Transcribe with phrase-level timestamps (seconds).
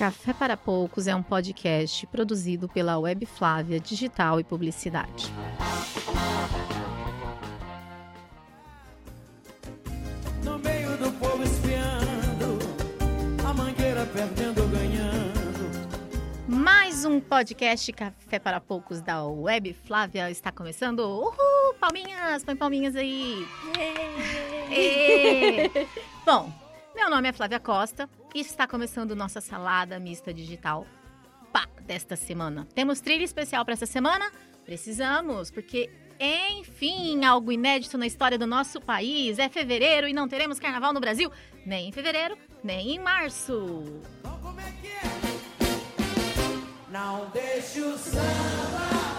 [0.00, 5.30] Café para Poucos é um podcast produzido pela Web Flávia Digital e Publicidade.
[10.42, 12.58] No meio do povo espiando,
[13.46, 15.90] a mangueira perdendo, ganhando.
[16.48, 21.00] Mais um podcast Café para Poucos da Web Flávia está começando.
[21.00, 21.74] Uhul!
[21.78, 22.42] Palminhas!
[22.42, 23.46] Põe palminhas aí!
[26.24, 26.50] Bom,
[26.96, 28.08] meu nome é Flávia Costa
[28.38, 30.86] está começando nossa salada mista digital
[31.52, 32.66] pá, desta semana.
[32.74, 34.30] Temos trilha especial para essa semana?
[34.64, 39.38] Precisamos, porque enfim, algo inédito na história do nosso país.
[39.38, 41.32] É fevereiro e não teremos carnaval no Brasil,
[41.64, 43.84] nem em fevereiro, nem em março.
[44.20, 45.00] Então como é que é?
[46.90, 49.09] Não deixe o samba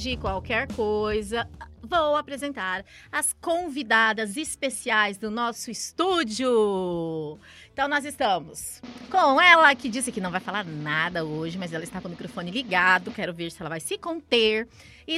[0.00, 1.46] Antes de qualquer coisa,
[1.82, 7.38] vou apresentar as convidadas especiais do nosso estúdio.
[7.70, 11.84] Então, nós estamos com ela, que disse que não vai falar nada hoje, mas ela
[11.84, 13.10] está com o microfone ligado.
[13.10, 14.66] Quero ver se ela vai se conter.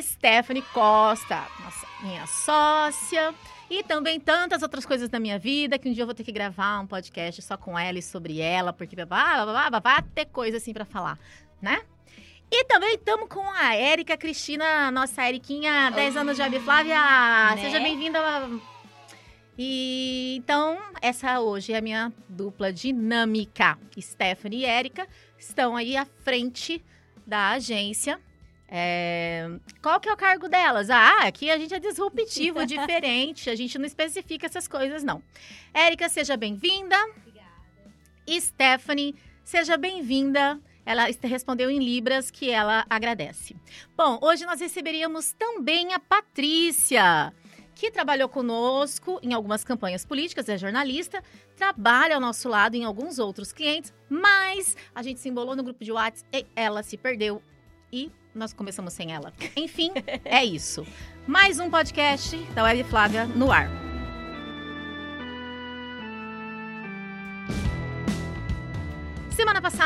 [0.00, 3.32] Stephanie Costa, nossa, minha sócia.
[3.70, 6.32] E também tantas outras coisas da minha vida, que um dia eu vou ter que
[6.32, 10.84] gravar um podcast só com ela e sobre ela, porque vai ter coisa assim para
[10.84, 11.20] falar,
[11.60, 11.82] né?
[12.54, 16.98] E também estamos com a Érica Cristina, nossa Eriquinha, 10 anos de Web Flávia.
[17.56, 17.62] Né?
[17.62, 18.20] Seja bem-vinda.
[19.56, 23.78] E então, essa hoje é a minha dupla dinâmica.
[23.98, 25.08] Stephanie e Érica
[25.38, 26.84] estão aí à frente
[27.26, 28.20] da agência.
[28.68, 29.48] É,
[29.80, 30.90] Qual que é o cargo delas?
[30.90, 33.48] Ah, aqui a gente é disruptivo, diferente.
[33.48, 35.22] A gente não especifica essas coisas, não.
[35.72, 36.96] Érica, seja bem-vinda.
[37.16, 37.48] Obrigada.
[38.38, 40.60] Stephanie, seja bem-vinda.
[40.84, 43.56] Ela respondeu em Libras que ela agradece.
[43.96, 47.32] Bom, hoje nós receberíamos também a Patrícia,
[47.74, 51.22] que trabalhou conosco em algumas campanhas políticas, é jornalista,
[51.56, 55.84] trabalha ao nosso lado em alguns outros clientes, mas a gente se embolou no grupo
[55.84, 57.42] de WhatsApp e ela se perdeu
[57.92, 59.32] e nós começamos sem ela.
[59.56, 59.92] Enfim,
[60.24, 60.86] é isso.
[61.26, 63.91] Mais um podcast da Web Flávia no ar.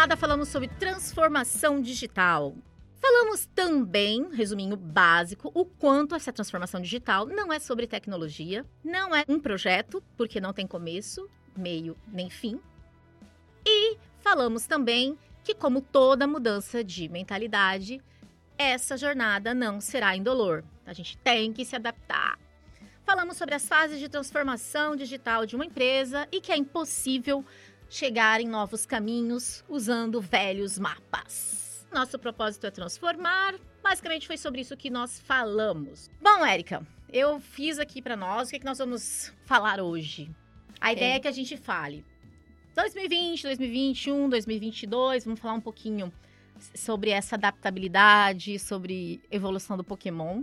[0.07, 2.55] Passada falamos sobre transformação digital.
[3.01, 9.25] Falamos também, resuminho básico, o quanto essa transformação digital não é sobre tecnologia, não é
[9.29, 12.61] um projeto, porque não tem começo, meio nem fim.
[13.67, 18.01] E falamos também que, como toda mudança de mentalidade,
[18.57, 20.63] essa jornada não será indolor.
[20.87, 22.39] A gente tem que se adaptar.
[23.05, 27.45] Falamos sobre as fases de transformação digital de uma empresa e que é impossível
[27.89, 31.87] chegar em novos caminhos usando velhos mapas.
[31.93, 33.55] Nosso propósito é transformar.
[33.83, 36.11] Basicamente foi sobre isso que nós falamos.
[36.21, 40.31] Bom, Érica, eu fiz aqui para nós o que, é que nós vamos falar hoje.
[40.81, 42.05] A ideia é que a gente fale
[42.75, 46.13] 2020, 2021, 2022, vamos falar um pouquinho
[46.75, 50.43] sobre essa adaptabilidade, sobre evolução do Pokémon.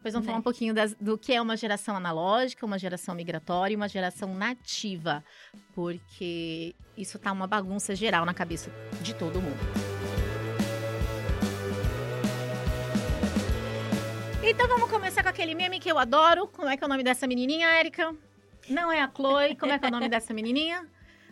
[0.00, 0.30] Depois vamos Né.
[0.32, 3.86] falar um pouquinho das- do que é uma geração analógica, uma geração migratória e uma
[3.86, 5.22] geração nativa,
[5.74, 8.72] porque isso tá uma bagunça geral na cabeça
[9.02, 9.58] de todo mundo.
[14.42, 16.46] Então vamos começar com aquele meme que eu adoro.
[16.48, 18.14] Como é que é o nome dessa menininha, Érica?
[18.70, 19.54] Não é a Chloe.
[19.54, 20.86] Como é que é o nome dessa menininha?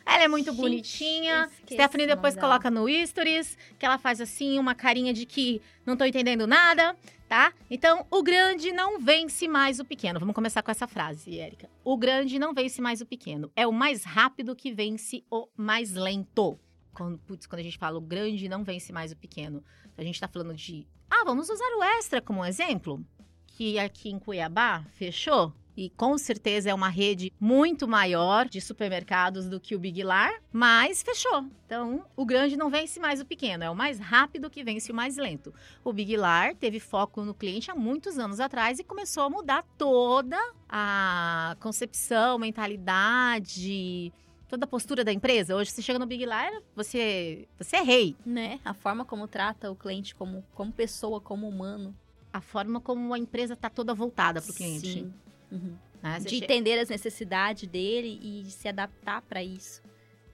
[0.08, 1.50] Ela é muito Gente, bonitinha.
[1.52, 5.98] esqueci Stephanie depois coloca no stories, que ela faz assim uma carinha de que não
[5.98, 6.96] tô entendendo nada,
[7.28, 7.52] tá?
[7.70, 10.18] Então, o grande não vence mais o pequeno.
[10.18, 11.68] Vamos começar com essa frase, Érica.
[11.84, 13.52] O grande não vence mais o pequeno.
[13.54, 16.58] É o mais rápido que vence o mais lento.
[16.94, 19.62] Quando, putz, quando a gente fala o grande não vence mais o pequeno,
[19.96, 20.86] a gente tá falando de.
[21.10, 23.04] Ah, vamos usar o extra como exemplo.
[23.46, 25.52] Que aqui em Cuiabá fechou.
[25.78, 30.32] E com certeza é uma rede muito maior de supermercados do que o Big Lar,
[30.52, 31.44] mas fechou.
[31.64, 34.94] Então, o grande não vence mais o pequeno, é o mais rápido que vence o
[34.94, 35.54] mais lento.
[35.84, 39.64] O Big Lar teve foco no cliente há muitos anos atrás e começou a mudar
[39.78, 40.36] toda
[40.68, 44.12] a concepção, mentalidade,
[44.48, 45.54] toda a postura da empresa.
[45.54, 48.16] Hoje você chega no Big Lar, você, você é rei.
[48.26, 48.58] né?
[48.64, 51.94] A forma como trata o cliente como, como pessoa, como humano.
[52.32, 54.92] A forma como a empresa está toda voltada para o cliente.
[54.92, 55.14] Sim.
[55.50, 55.76] Uhum.
[56.02, 56.20] né?
[56.20, 59.82] Você De entender as necessidades dele e se adaptar para isso.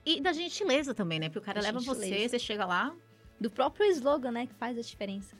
[0.05, 1.27] E da gentileza também, né?
[1.29, 2.29] Porque o cara Da leva você, gentileza.
[2.29, 2.93] você chega lá.
[3.39, 4.47] Do próprio slogan, né?
[4.47, 5.35] Que faz a diferença.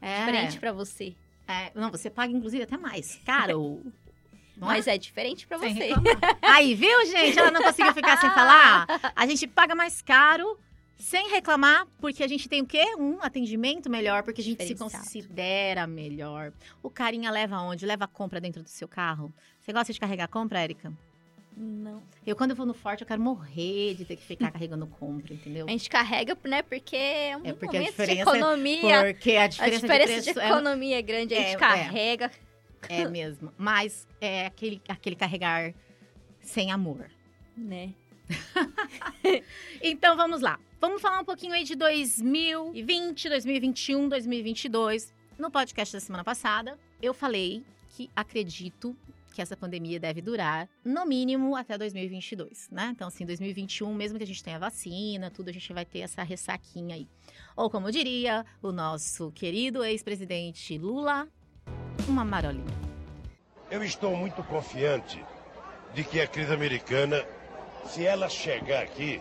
[0.00, 1.14] É, Diferente para você.
[1.46, 3.82] é, não, você paga inclusive até mais caro.
[4.56, 5.90] Não Mas é diferente Sem você.
[6.42, 7.38] Aí, viu, gente?
[7.38, 8.86] Ela não conseguiu ficar sem falar.
[9.14, 10.58] A gente paga mais caro
[10.98, 12.94] sem reclamar, porque a gente tem o quê?
[12.98, 16.52] Um atendimento melhor, porque a gente se considera melhor.
[16.82, 17.86] O carinha leva aonde?
[17.86, 19.32] Leva a compra dentro do seu carro.
[19.60, 20.92] Você gosta de carregar compra, Érica?
[21.56, 22.02] Não.
[22.26, 25.34] Eu, quando eu vou no Forte, eu quero morrer de ter que ficar carregando compra,
[25.34, 25.66] entendeu?
[25.66, 26.62] A gente carrega, né?
[26.62, 29.04] Porque é um É porque a momento de diferença é economia.
[29.14, 31.54] Porque a A diferença, diferença de de, preço é- economia é grande, a é- gente
[31.54, 31.58] é.
[31.58, 32.30] carrega.
[32.88, 33.52] é, mesmo.
[33.58, 35.74] Mas é aquele, aquele carregar
[36.40, 37.10] sem amor.
[37.56, 37.92] Né?
[39.82, 40.58] Então vamos lá.
[40.80, 45.12] Vamos falar um pouquinho aí de 2020, 2021, 2022.
[45.38, 48.96] No podcast da semana passada, eu falei que acredito
[49.32, 52.90] que essa pandemia deve durar no mínimo até 2022, né?
[52.92, 56.24] Então, assim, 2021, mesmo que a gente tenha vacina, tudo, a gente vai ter essa
[56.24, 57.06] ressaquinha aí.
[57.56, 61.28] Ou como diria o nosso querido ex-presidente Lula,
[62.08, 62.64] uma marolinha.
[63.70, 65.24] Eu estou muito confiante
[65.94, 67.24] de que a crise americana,
[67.86, 69.20] se ela chegar aqui,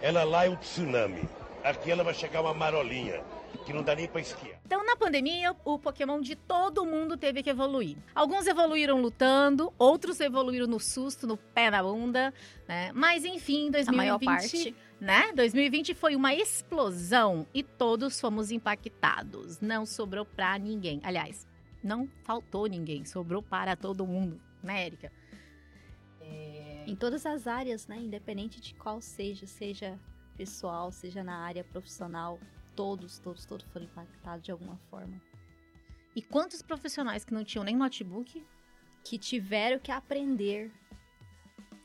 [0.00, 1.22] ela lá é um tsunami.
[1.62, 3.22] Aqui ela vai chegar uma marolinha,
[3.66, 4.58] que não dá nem para esquiar.
[4.64, 7.96] Então, na pandemia, o Pokémon de todo mundo teve que evoluir.
[8.14, 12.32] Alguns evoluíram lutando, outros evoluíram no susto, no pé na bunda,
[12.66, 12.90] né?
[12.94, 14.74] Mas enfim, A 2020, maior parte.
[15.00, 15.32] né?
[15.34, 19.60] 2020 foi uma explosão e todos fomos impactados.
[19.60, 21.00] Não sobrou pra ninguém.
[21.04, 21.46] Aliás,
[21.82, 25.12] não faltou ninguém, sobrou para todo mundo, né, Érica?
[26.86, 27.96] Em todas as áreas, né?
[27.96, 29.98] Independente de qual seja, seja
[30.36, 32.38] pessoal, seja na área profissional,
[32.74, 35.20] todos, todos, todos foram impactados de alguma forma.
[36.16, 38.44] E quantos profissionais que não tinham nem notebook
[39.04, 40.72] Que tiveram que aprender.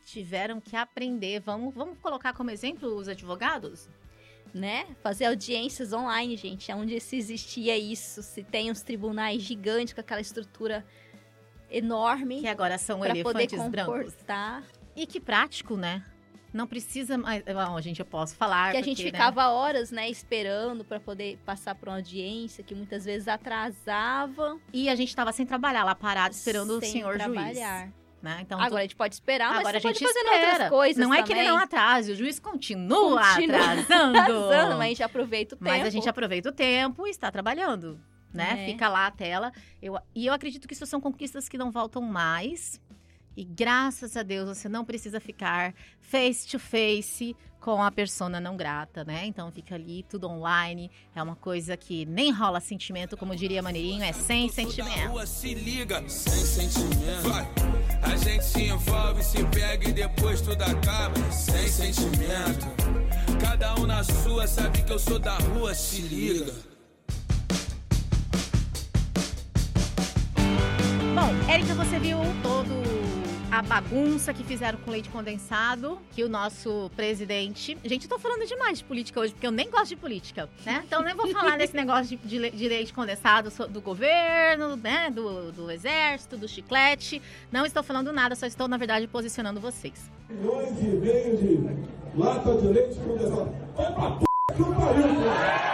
[0.06, 1.40] tiveram que aprender?
[1.42, 3.88] Vamos, vamos colocar como exemplo os advogados?
[4.56, 4.88] né?
[5.02, 10.22] Fazer audiências online, gente, onde se existia isso, se tem uns tribunais gigantes com aquela
[10.22, 10.86] estrutura
[11.70, 14.14] enorme Que agora são poder elefantes brancos.
[14.96, 16.04] E que prático, né?
[16.54, 17.44] Não precisa mais.
[17.44, 18.72] Bom, gente, eu posso falar.
[18.72, 22.74] que a gente né, ficava horas, né, esperando para poder passar por uma audiência que
[22.74, 27.18] muitas vezes atrasava E a gente tava sem trabalhar lá parado esperando sem o senhor
[27.18, 27.82] trabalhar.
[27.82, 27.94] juiz.
[28.22, 28.40] Né?
[28.42, 30.52] Então, Agora a gente pode esperar, mas agora a você gente pode fazer espera.
[30.54, 31.54] outras coisas Não é que ele também.
[31.56, 34.18] não atrase, o juiz continua, Continua atrasando.
[34.18, 35.70] Atrasando, mas a gente aproveita o tempo.
[35.70, 38.00] Mas a gente aproveita o tempo e está trabalhando,
[38.34, 38.64] né?
[38.64, 38.66] É.
[38.66, 39.52] Fica lá a tela.
[39.80, 42.82] Eu, e eu acredito que isso são conquistas que não voltam mais.
[43.36, 48.56] E graças a Deus você não precisa ficar face to face com a persona não
[48.56, 49.26] grata, né?
[49.26, 50.92] Então fica ali tudo online.
[51.16, 55.10] É uma coisa que nem rola sentimento, como diria Maneirinho, é sem sentimento.
[55.10, 57.28] rua, se liga, sem sentimento.
[57.28, 57.48] Vai.
[58.04, 62.68] A gente se envolve, se pega e depois tudo acaba, sem sentimento.
[63.42, 66.54] Cada um na sua, sabe que eu sou da rua, se liga.
[71.16, 73.05] Bom, Érica, você viu todo
[73.56, 77.78] a bagunça que fizeram com leite condensado, que o nosso presidente.
[77.86, 80.84] Gente, eu tô falando demais de política hoje, porque eu nem gosto de política, né?
[80.86, 85.10] Então nem vou falar desse negócio de, de le- de leite condensado do governo, né?
[85.10, 87.22] Do, do exército, do chiclete.
[87.50, 90.12] Não estou falando nada, só estou, na verdade, posicionando vocês.
[90.30, 93.56] milhões de veio de lata de leite condensado.
[93.78, 95.66] Vai pra p que pariu, cara.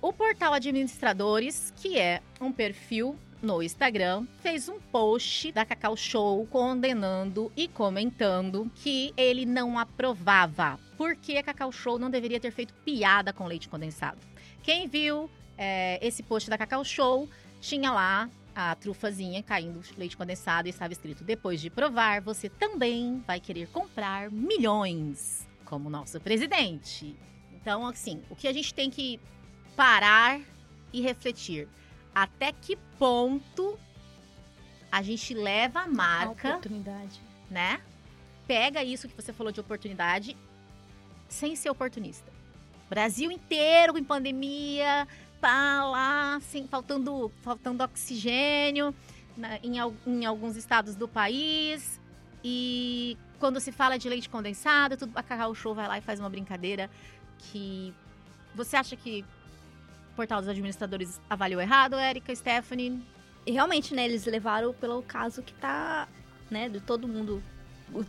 [0.00, 6.46] O portal Administradores, que é um perfil no Instagram, fez um post da Cacau Show
[6.46, 12.74] condenando e comentando que ele não aprovava, porque a Cacau Show não deveria ter feito
[12.84, 14.18] piada com leite condensado.
[14.62, 17.28] Quem viu é, esse post da Cacau Show
[17.60, 23.22] tinha lá a trufazinha caindo leite condensado e estava escrito: depois de provar, você também
[23.26, 27.14] vai querer comprar milhões, como nosso presidente.
[27.52, 29.20] Então, assim, o que a gente tem que
[29.76, 30.40] parar
[30.92, 31.68] e refletir.
[32.14, 33.78] Até que ponto
[34.90, 37.20] a gente leva a A marca, oportunidade.
[37.50, 37.80] né?
[38.46, 40.36] Pega isso que você falou de oportunidade
[41.28, 42.32] sem ser oportunista.
[42.88, 45.06] Brasil inteiro em pandemia,
[45.40, 48.94] tá lá, assim, faltando, faltando oxigênio
[49.36, 52.00] na- em, al- em alguns estados do país.
[52.42, 56.18] E quando se fala de leite condensado, tudo, a Cacau Show vai lá e faz
[56.18, 56.90] uma brincadeira
[57.38, 57.92] que
[58.54, 59.37] você acha que o
[60.18, 63.00] portal dos administradores avaliou errado, Érica, Stephanie?
[63.46, 66.08] E realmente, né, eles levaram pelo caso que tá,
[66.50, 67.40] né, de todo mundo.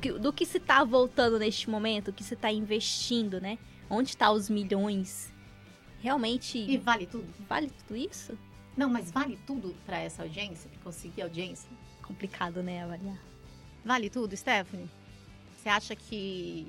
[0.02, 3.58] que- do que se tá voltando neste momento, o que se tá investindo, né?
[3.90, 5.32] Onde tá os milhões?
[6.02, 7.26] Realmente, E vale tudo?
[7.48, 8.38] vale tudo isso?
[8.76, 11.70] Não, mas vale tudo pra essa audiência, pra conseguir audiência?
[12.02, 13.18] Complicado, né, avaliar.
[13.86, 14.90] Vale tudo, Stephanie?
[15.56, 16.68] Você acha que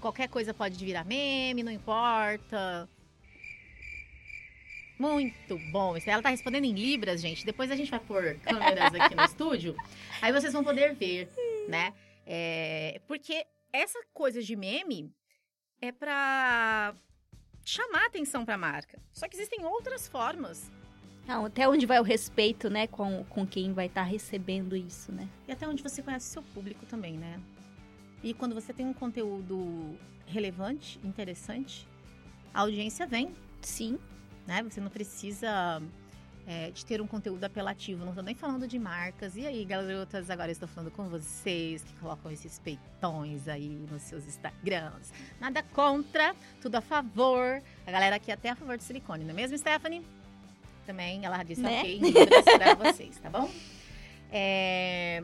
[0.00, 2.88] qualquer coisa pode virar meme, não importa?
[4.98, 5.96] Muito bom.
[6.06, 7.44] Ela tá respondendo em Libras, gente.
[7.44, 9.76] Depois a gente vai pôr câmeras aqui no estúdio.
[10.20, 11.28] Aí vocês vão poder ver,
[11.68, 11.92] né?
[12.26, 15.12] É, porque essa coisa de meme
[15.80, 16.94] é pra
[17.64, 19.00] chamar atenção pra marca.
[19.12, 20.70] Só que existem outras formas.
[21.26, 25.28] Não, até onde vai o respeito, né, com, com quem vai estar recebendo isso, né?
[25.46, 27.40] E até onde você conhece o seu público também, né?
[28.22, 29.96] E quando você tem um conteúdo
[30.26, 31.86] relevante, interessante,
[32.52, 33.34] a audiência vem.
[33.60, 33.98] Sim.
[34.46, 34.62] Né?
[34.62, 35.80] Você não precisa
[36.46, 38.04] é, de ter um conteúdo apelativo.
[38.04, 39.36] Não tô nem falando de marcas.
[39.36, 44.26] E aí, garotas, agora estou falando com vocês que colocam esses peitões aí nos seus
[44.26, 45.12] Instagrams.
[45.40, 47.62] Nada contra, tudo a favor.
[47.86, 50.04] A galera aqui é até a favor de silicone, não é mesmo, Stephanie?
[50.86, 51.80] Também ela disse Né?
[51.80, 52.00] ok,
[52.58, 53.48] pra vocês, tá bom?
[54.32, 55.22] É,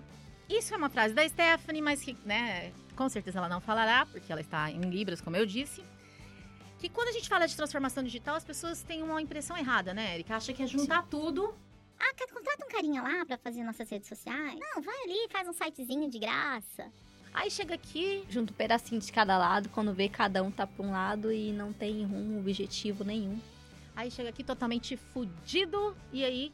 [0.49, 4.31] Isso é uma frase da Stephanie, mas que, né, com certeza ela não falará, porque
[4.31, 5.83] ela está em libras, como eu disse
[6.79, 10.15] que quando a gente fala de transformação digital, as pessoas têm uma impressão errada, né,
[10.15, 10.37] Erika?
[10.37, 11.55] Acha que é juntar tudo.
[11.99, 14.59] Ah, contrata um carinha lá pra fazer nossas redes sociais.
[14.59, 16.87] Não, vai ali, faz um sitezinho de graça.
[17.35, 20.85] Aí chega aqui, Junto um pedacinho de cada lado, quando vê cada um tá pra
[20.85, 23.39] um lado e não tem rumo, objetivo nenhum.
[23.95, 26.53] aí chega aqui totalmente fudido, e aí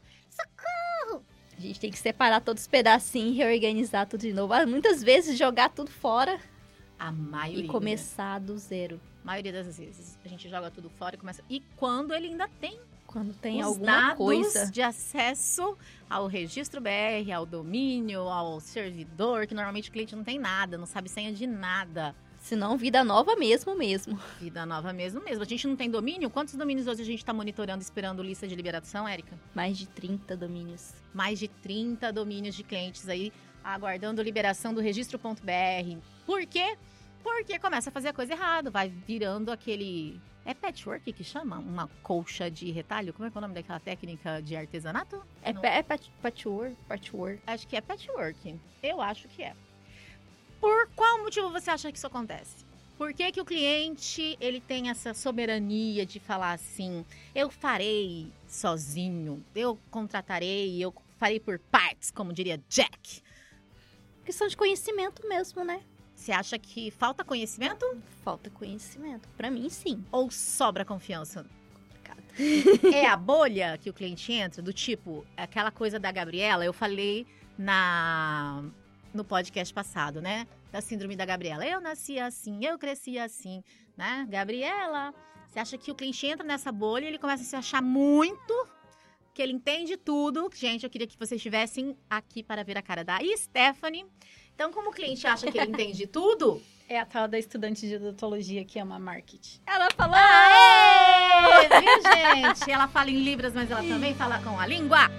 [1.57, 4.51] A gente tem que separar todos os pedacinhos e reorganizar tudo de novo.
[4.53, 6.39] Ah, Muitas vezes jogar tudo fora
[6.99, 8.99] a maioria, e começar do zero.
[9.25, 11.43] Maioria das vezes, a gente joga tudo fora e começa.
[11.49, 14.71] E quando ele ainda tem Quando tem os alguma dados coisa.
[14.71, 15.77] de acesso
[16.09, 20.85] ao registro BR, ao domínio, ao servidor, que normalmente o cliente não tem nada, não
[20.85, 22.15] sabe senha de nada.
[22.39, 24.19] Senão, vida nova mesmo, mesmo.
[24.39, 25.41] Vida nova mesmo mesmo.
[25.41, 26.29] A gente não tem domínio?
[26.29, 29.35] Quantos domínios hoje a gente está monitorando, esperando lista de liberação, Érica?
[29.55, 30.93] Mais de 30 domínios.
[31.11, 35.97] mais de 30 domínios de clientes aí aguardando liberação do registro.br.
[36.25, 36.77] Por quê?
[37.25, 40.21] Porque começa a fazer a coisa errada, vai virando aquele.
[40.45, 41.57] É patchwork que chama?
[41.57, 43.11] Uma colcha de retalho?
[43.13, 45.19] Como é que é o nome daquela técnica de artesanato?
[45.41, 45.63] É, Não.
[45.65, 47.41] é pat- patchwork, patchwork.
[47.47, 48.59] Acho que é patchwork.
[48.83, 49.55] Eu acho que é.
[50.61, 52.63] Por qual motivo você acha que isso acontece?
[52.95, 57.03] Por que, que o cliente ele tem essa soberania de falar assim,
[57.33, 63.21] eu farei sozinho, eu contratarei, eu farei por partes, como diria Jack?
[64.23, 65.81] Questão de conhecimento mesmo, né?
[66.15, 67.85] Você acha que falta conhecimento
[68.23, 69.29] Falta conhecimento.
[69.37, 70.03] Pra mim, sim.
[70.11, 71.45] ou sobra confiança?
[71.73, 72.23] Complicado.
[72.91, 77.27] É a bolha que o cliente entra, do tipo, aquela coisa da Gabriela, eu falei
[77.55, 78.63] na
[79.13, 80.45] no podcast passado, né?
[80.71, 81.65] Da síndrome da Gabriela.
[81.65, 83.63] Eu nasci assim, eu cresci assim,
[83.95, 84.27] né?
[84.27, 85.13] Gabriela,
[85.47, 88.67] você acha que o cliente entra nessa bolha e ele começa a se achar muito,
[89.33, 90.49] que ele entende tudo.
[90.53, 94.05] Gente, eu queria que vocês estivessem aqui para ver a cara da Stephanie.
[94.55, 97.95] Então, como o cliente acha que ele entende tudo, É a tal da estudante de
[97.95, 99.59] odontologia que ama marketing.
[99.65, 100.15] Ela falou.
[100.15, 101.67] Aê!
[101.67, 102.71] Viu, gente?
[102.71, 105.09] Ela fala em libras, mas ela também fala com a língua.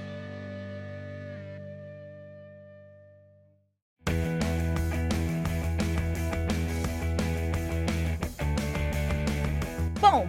[10.01, 10.29] Bom,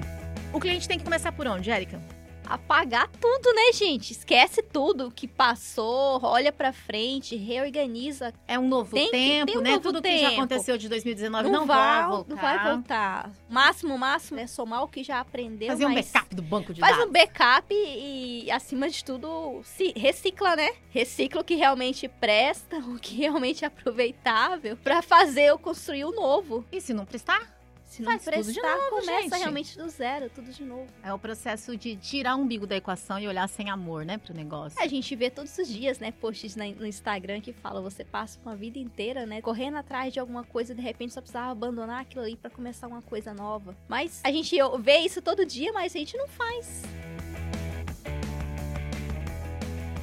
[0.53, 2.01] o cliente tem que começar por onde, Érica?
[2.49, 4.11] Apagar tudo, né, gente?
[4.11, 8.33] Esquece tudo que passou, olha pra frente, reorganiza.
[8.47, 9.71] É um novo Tem que tempo, um né?
[9.71, 10.41] novo Tudo que já tempo.
[10.41, 12.29] aconteceu de 2019 Não, não, vai, vai voltar.
[12.35, 13.31] não vai voltar.
[13.49, 16.95] Máximo, máximo é somar o que já aprendeu, Fazer um backup do banco de Faz
[16.95, 17.09] dados.
[17.09, 20.69] um backup e, acima de tudo, se recicla, né?
[20.89, 26.11] Recicla o que realmente presta, o que realmente é aproveitável, pra fazer ou construir o
[26.11, 26.65] novo.
[26.71, 27.56] E se não prestar?
[27.97, 29.39] Se não Faz tudo de prestar, novo, começa gente.
[29.39, 30.85] realmente do zero, tudo de novo.
[31.01, 34.35] É o processo de tirar o umbigo da equação e olhar sem amor, né, pro
[34.35, 34.79] negócio.
[34.79, 38.55] A gente vê todos os dias, né, posts no Instagram que fala, você passa uma
[38.55, 42.21] vida inteira, né, correndo atrás de alguma coisa e de repente só precisava abandonar aquilo
[42.23, 43.75] ali pra começar uma coisa nova.
[43.87, 46.83] Mas a gente vê isso todo dia, mas a gente não faz.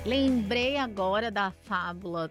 [0.05, 2.29] Lembrei agora da fábula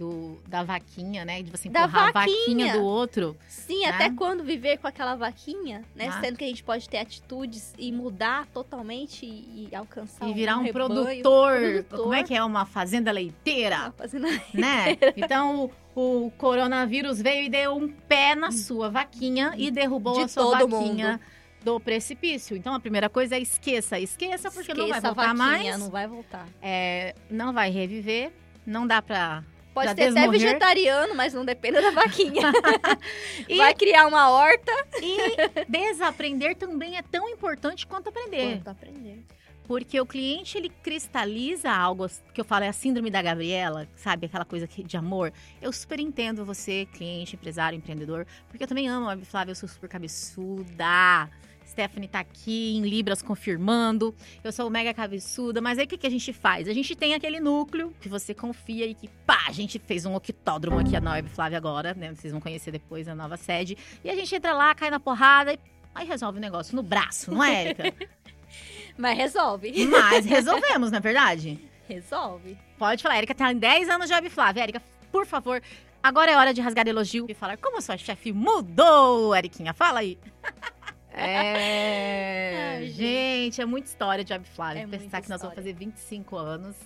[0.00, 1.42] do, da vaquinha, né?
[1.42, 2.38] De você Da empurrar a vaquinha.
[2.38, 3.36] vaquinha do outro.
[3.46, 3.90] Sim, Né?
[3.90, 6.08] até quando viver com aquela vaquinha, né?
[6.08, 6.20] Ah.
[6.20, 10.56] Sendo que a gente pode ter atitudes e mudar totalmente e, e alcançar e virar
[10.56, 11.58] um, rebanho, produtor.
[11.60, 11.98] produtor.
[12.00, 12.42] Como é que é?
[12.42, 14.96] Uma fazenda leiteira, tá fazendo né?
[15.16, 20.22] Então, o, o coronavírus veio e deu um pé na sua vaquinha e derrubou De
[20.22, 21.20] a sua vaquinha
[21.62, 22.56] do precipício.
[22.56, 24.00] Então, a primeira coisa é esqueça.
[24.00, 25.78] Esqueça, porque não vai Esqueça voltar vaquinha, mais.
[25.78, 26.48] Não vai voltar.
[26.62, 28.32] É, não vai reviver.
[28.66, 29.44] Não dá pra...
[29.86, 32.52] Pode Já ser até vegetariano, mas não depende da vaquinha.
[33.48, 34.72] E- Vai criar uma horta.
[35.02, 38.56] E desaprender também é tão importante quanto aprender.
[38.58, 39.24] Quanto aprender.
[39.64, 44.26] Porque o cliente, ele cristaliza algo que eu falo, é a síndrome da Gabriela, sabe?
[44.26, 45.32] Aquela coisa de amor.
[45.62, 49.68] Eu super entendo você, cliente, empresário, empreendedor, porque eu também amo a Flávia, eu sou
[49.68, 51.30] super cabeçuda.
[51.70, 54.14] Stephanie tá aqui em Libras confirmando.
[54.42, 56.68] Eu sou mega cabeçuda, mas aí o que, que a gente faz?
[56.68, 60.14] A gente tem aquele núcleo que você confia e que, pá, a gente fez um
[60.14, 62.12] octódromo aqui, a Web Flávia agora, né?
[62.14, 63.78] Vocês vão conhecer depois a nova sede.
[64.04, 65.58] E a gente entra lá, cai na porrada e
[65.94, 67.94] aí resolve o negócio no braço, não é, Erika?
[68.98, 69.86] Mas resolve.
[69.86, 71.58] mas resolvemos, não é verdade?
[71.88, 72.58] Resolve.
[72.76, 74.62] Pode falar, Erika tá em 10 anos de Web Flávia.
[74.62, 75.62] Erika, por favor,
[76.02, 79.72] agora é hora de rasgar elogio e falar como sua chefe mudou, Eriquinha.
[79.72, 80.18] Fala aí.
[81.12, 84.82] É, Ai, gente, é muita história de Web Flávia.
[84.82, 85.72] É Pensar que nós vamos história.
[85.72, 86.76] fazer 25 anos.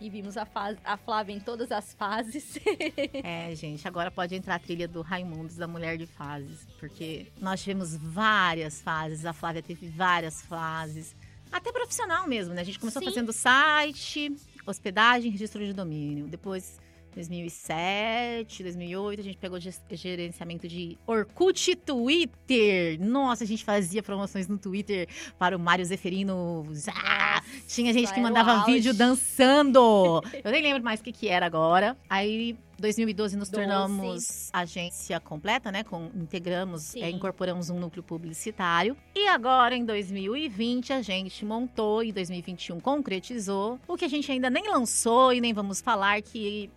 [0.00, 2.58] E vimos a, fase, a Flávia em todas as fases.
[3.22, 7.62] É, gente, agora pode entrar a trilha do Raimundos da Mulher de Fases, porque nós
[7.62, 11.14] tivemos várias fases, a Flávia teve várias fases,
[11.50, 12.60] até profissional mesmo, né?
[12.60, 13.08] A gente começou Sim.
[13.08, 14.34] fazendo site,
[14.66, 16.26] hospedagem, registro de domínio.
[16.26, 16.78] Depois,
[17.14, 19.58] 2007, 2008, a gente pegou
[19.90, 23.00] gerenciamento de Orkut e Twitter.
[23.00, 26.66] Nossa, a gente fazia promoções no Twitter para o Mário Zeferino.
[26.88, 30.22] Ah, tinha gente que mandava vídeo dançando.
[30.42, 31.96] Eu nem lembro mais o que, que era agora.
[32.10, 35.84] Aí, 2012, nos tornamos agência completa, né?
[35.84, 38.96] Com, integramos, é, incorporamos um núcleo publicitário.
[39.14, 44.50] E agora, em 2020, a gente montou, e 2021 concretizou, o que a gente ainda
[44.50, 46.70] nem lançou e nem vamos falar que.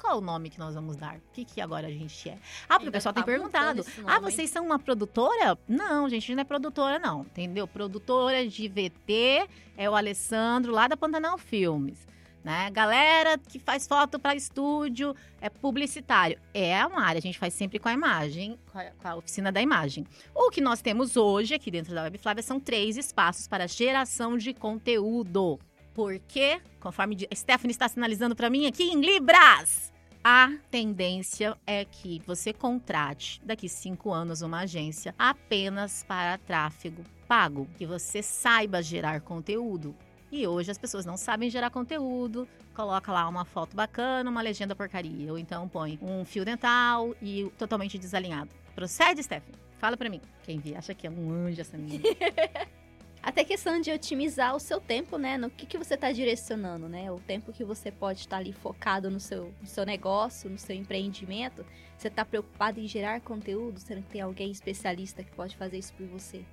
[0.00, 1.16] Qual o nome que nós vamos dar?
[1.16, 2.38] O que, que agora a gente é?
[2.68, 3.80] Ah, porque o pessoal tem tá montando perguntado.
[3.80, 5.58] esse Ah, vocês são uma produtora?
[5.66, 7.22] Não, gente, não é produtora, não.
[7.22, 7.66] Entendeu?
[7.66, 12.06] Produtora de VT é o Alessandro, lá da Pantanal Filmes.
[12.44, 12.70] Né?
[12.70, 16.38] Galera que faz foto para estúdio, é publicitário.
[16.54, 19.50] É uma área, a gente faz sempre com a imagem, com a, com a oficina
[19.50, 20.06] da imagem.
[20.34, 24.38] O que nós temos hoje aqui dentro da Web Flávia são três espaços para geração
[24.38, 25.58] de conteúdo.
[25.98, 32.22] Porque, conforme a Stephanie está sinalizando para mim aqui em Libras, a tendência é que
[32.24, 39.22] você contrate daqui cinco anos uma agência apenas para tráfego pago, que você saiba gerar
[39.22, 39.92] conteúdo.
[40.30, 44.76] E hoje as pessoas não sabem gerar conteúdo, coloca lá uma foto bacana, uma legenda
[44.76, 48.54] porcaria, ou então põe um fio dental e totalmente desalinhado.
[48.72, 49.58] Procede, Stephanie?
[49.78, 50.20] Fala pra mim.
[50.44, 52.04] Quem vi acha que é um anjo essa menina.
[53.22, 55.36] Até questão de otimizar o seu tempo, né?
[55.36, 57.10] No que, que você está direcionando, né?
[57.10, 60.76] O tempo que você pode estar ali focado no seu, no seu negócio, no seu
[60.76, 61.64] empreendimento.
[61.96, 65.92] Você está preocupado em gerar conteúdo, sendo que tem alguém especialista que pode fazer isso
[65.94, 66.44] por você.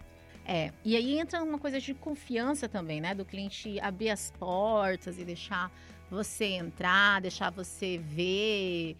[0.43, 3.13] É, e aí entra uma coisa de confiança também, né?
[3.13, 5.71] Do cliente abrir as portas e deixar
[6.09, 8.95] você entrar, deixar você ver,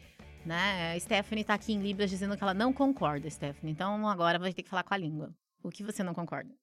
[0.45, 0.93] né?
[0.93, 3.71] A Stephanie tá aqui em Libras dizendo que ela não concorda, Stephanie.
[3.71, 5.34] Então agora vai ter que falar com a língua.
[5.63, 6.54] O que você não concorda?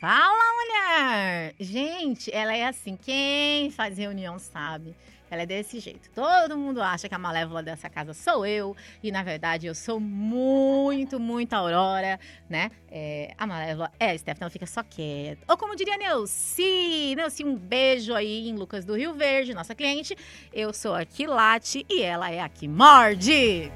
[0.00, 1.54] Fala, mulher!
[1.58, 4.94] Gente, ela é assim, quem faz reunião sabe.
[5.30, 6.10] Ela é desse jeito.
[6.10, 8.76] Todo mundo acha que a malévola dessa casa sou eu.
[9.02, 12.70] E, na verdade, eu sou muito, muito Aurora, né?
[12.90, 15.42] É, a malévola é a Steph, então fica só quieta.
[15.48, 17.14] Ou como diria Neuci.
[17.16, 20.14] Neuci, um beijo aí em Lucas do Rio Verde, nossa cliente.
[20.52, 23.72] Eu sou a Quilate e ela é a que morde.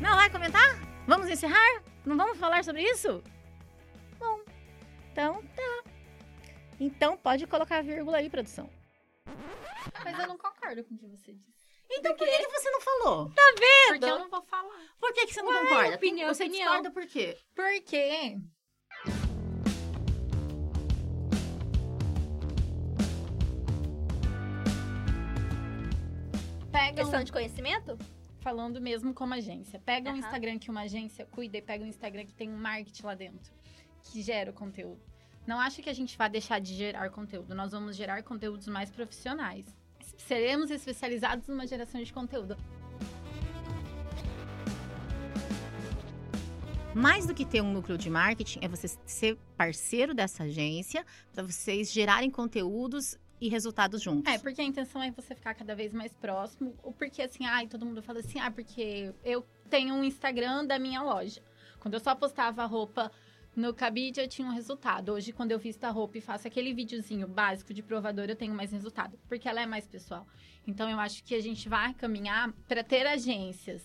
[0.00, 0.76] Não vai comentar?
[1.06, 1.82] Vamos encerrar?
[2.04, 3.22] Não vamos falar sobre isso?
[5.16, 5.84] Então tá.
[6.78, 8.68] Então pode colocar a vírgula aí, produção.
[10.04, 11.66] Mas eu não concordo com o que você disse.
[11.90, 13.30] Então por que, que você não falou?
[13.88, 14.78] Porque eu não vou falar.
[15.00, 15.96] Por que, que você não Ué, concorda?
[15.96, 16.64] opinião, você opinião.
[16.66, 17.38] discorda por quê?
[17.54, 18.36] Porque
[26.70, 27.98] pega Questão um, de conhecimento?
[28.40, 29.80] falando mesmo como agência.
[29.80, 30.18] Pega um Aham.
[30.20, 33.52] Instagram que uma agência cuida e pega um Instagram que tem um marketing lá dentro,
[34.12, 35.00] que gera o conteúdo.
[35.46, 37.54] Não acho que a gente vai deixar de gerar conteúdo.
[37.54, 39.64] Nós vamos gerar conteúdos mais profissionais.
[40.18, 42.56] Seremos especializados numa geração de conteúdo.
[46.94, 51.42] Mais do que ter um núcleo de marketing, é você ser parceiro dessa agência para
[51.42, 54.32] vocês gerarem conteúdos e resultados juntos.
[54.32, 56.74] É, porque a intenção é você ficar cada vez mais próximo.
[56.82, 60.78] Ou porque assim, ai, todo mundo fala assim, ah, porque eu tenho um Instagram da
[60.78, 61.42] minha loja.
[61.78, 63.12] Quando eu só postava roupa
[63.56, 65.12] no cabide, eu tinha um resultado.
[65.12, 68.54] Hoje, quando eu visto a roupa e faço aquele videozinho básico de provador, eu tenho
[68.54, 69.18] mais resultado.
[69.28, 70.26] Porque ela é mais pessoal.
[70.66, 73.82] Então, eu acho que a gente vai caminhar para ter agências.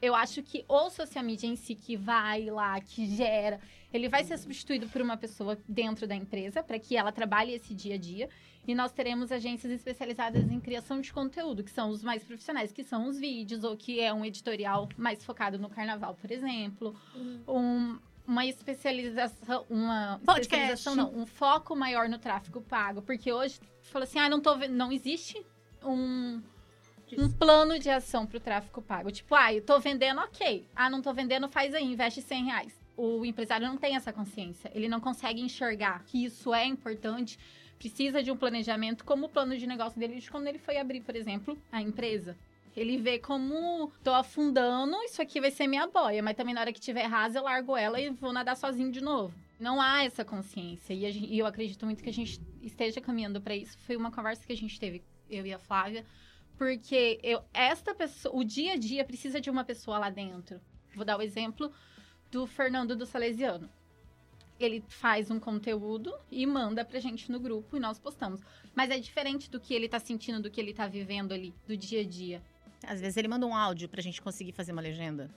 [0.00, 3.60] Eu acho que o social media em si que vai lá, que gera,
[3.92, 7.74] ele vai ser substituído por uma pessoa dentro da empresa para que ela trabalhe esse
[7.74, 8.28] dia a dia.
[8.66, 12.84] E nós teremos agências especializadas em criação de conteúdo, que são os mais profissionais, que
[12.84, 16.94] são os vídeos, ou que é um editorial mais focado no carnaval, por exemplo.
[17.48, 17.98] Um-
[18.30, 20.40] uma especialização, uma Podcast.
[20.42, 23.02] especialização, não, um foco maior no tráfego pago.
[23.02, 25.44] Porque hoje, falou assim, ah, não tô vendo, não existe
[25.82, 26.40] um,
[27.18, 29.10] um plano de ação pro tráfico pago.
[29.10, 30.64] Tipo, ah, eu tô vendendo, ok.
[30.76, 32.80] Ah, não tô vendendo, faz aí, investe 100 reais.
[32.96, 34.70] O empresário não tem essa consciência.
[34.72, 37.36] Ele não consegue enxergar que isso é importante.
[37.80, 41.00] Precisa de um planejamento, como o plano de negócio dele de quando ele foi abrir,
[41.00, 42.38] por exemplo, a empresa.
[42.76, 46.72] Ele vê como tô afundando, isso aqui vai ser minha boia, mas também na hora
[46.72, 49.34] que tiver rasa eu largo ela e vou nadar sozinho de novo.
[49.58, 53.00] Não há essa consciência e, a gen- e eu acredito muito que a gente esteja
[53.00, 53.76] caminhando para isso.
[53.80, 56.06] Foi uma conversa que a gente teve, eu e a Flávia,
[56.56, 60.60] porque eu, esta pessoa, o dia a dia precisa de uma pessoa lá dentro.
[60.94, 61.72] Vou dar o exemplo
[62.30, 63.68] do Fernando do Salesiano.
[64.58, 68.40] Ele faz um conteúdo e manda pra gente no grupo e nós postamos.
[68.74, 71.76] Mas é diferente do que ele tá sentindo, do que ele tá vivendo ali, do
[71.76, 72.42] dia a dia.
[72.86, 75.30] Às vezes ele manda um áudio pra gente conseguir fazer uma legenda.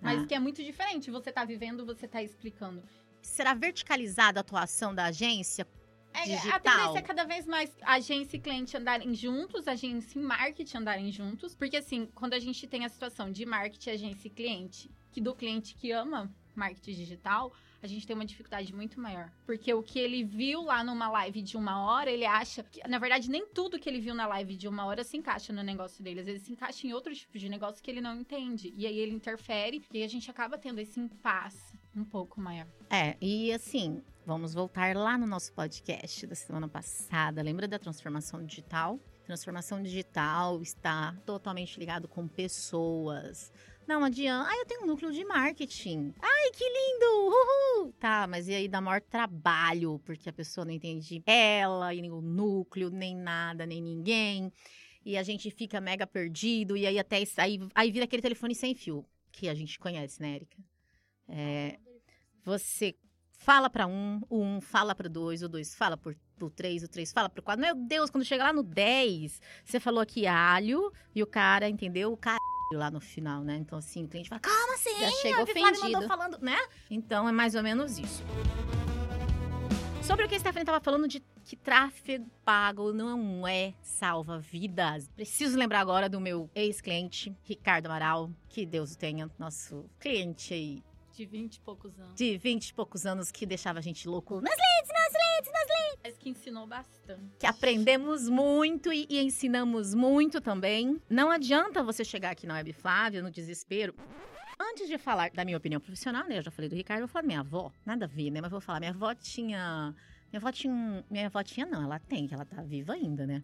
[0.00, 0.26] Mas Ah.
[0.26, 1.10] que é muito diferente.
[1.10, 2.82] Você tá vivendo, você tá explicando.
[3.22, 5.66] Será verticalizada a atuação da agência?
[6.12, 6.56] É, Digital.
[6.56, 11.12] A tendência é cada vez mais agência e cliente andarem juntos, agência e marketing andarem
[11.12, 11.54] juntos.
[11.54, 15.34] Porque, assim, quando a gente tem a situação de marketing, agência e cliente, que do
[15.34, 17.52] cliente que ama marketing digital,
[17.82, 19.30] a gente tem uma dificuldade muito maior.
[19.46, 22.98] Porque o que ele viu lá numa live de uma hora, ele acha que, na
[22.98, 26.02] verdade, nem tudo que ele viu na live de uma hora se encaixa no negócio
[26.02, 26.20] dele.
[26.20, 28.72] Às vezes se encaixa em outro tipo de negócio que ele não entende.
[28.76, 32.66] E aí ele interfere e a gente acaba tendo esse impasse um pouco maior.
[32.88, 37.42] É, e assim, vamos voltar lá no nosso podcast da semana passada.
[37.42, 38.98] Lembra da transformação digital?
[39.24, 43.52] Transformação digital está totalmente ligado com pessoas.
[43.86, 44.48] Não adianta.
[44.48, 46.14] Ah, eu tenho um núcleo de marketing.
[46.20, 47.06] Ai, que lindo!
[47.28, 47.92] Uhul!
[47.98, 52.10] Tá, mas e aí dá maior trabalho, porque a pessoa não entende ela, e nem
[52.10, 54.52] o núcleo, nem nada, nem ninguém.
[55.04, 58.74] E a gente fica mega perdido, e aí até aí, aí vira aquele telefone sem
[58.74, 60.58] fio, que a gente conhece, né, Erika?
[61.28, 61.78] É,
[62.44, 62.94] você
[63.32, 66.88] fala pra um, o um fala pro dois, o dois fala pro, pro três, o
[66.88, 67.60] três fala pro quatro.
[67.60, 72.12] Meu Deus, quando chega lá no 10, você falou aqui alho e o cara entendeu
[72.12, 72.39] o caralho
[72.72, 73.56] lá no final, né?
[73.56, 76.06] Então, assim, o cliente fala, calma assim, Já chega mandou ofendido.
[76.06, 76.58] falando, né?
[76.88, 78.22] Então, é mais ou menos isso.
[80.02, 85.08] Sobre o que a Stephanie estava falando de que tráfego pago não é salva-vidas.
[85.16, 90.82] Preciso lembrar agora do meu ex-cliente, Ricardo Amaral, que Deus o tenha, nosso cliente aí
[91.14, 92.14] De 20 e poucos anos.
[92.14, 94.54] de 20 e poucos anos que deixava a gente louco, nas
[96.02, 97.20] Mas que ensinou bastante.
[97.38, 101.00] que aprendemos muito e, e ensinamos muito também.
[101.08, 103.94] Não adianta você chegar aqui na Web Flávia no desespero.
[104.58, 106.38] Antes de falar da minha opinião profissional, né?
[106.38, 107.70] Eu já falei do Ricardo, eu vou falar minha avó.
[107.84, 108.40] Nada a ver, né?
[108.40, 109.94] Mas vou falar, minha avó tinha.
[110.32, 110.72] Minha avó tinha.
[110.72, 113.42] um- Minha avó tinha, não, ela tem, que ela tá viva ainda, né?